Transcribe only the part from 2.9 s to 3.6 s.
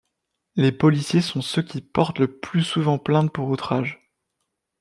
plainte pour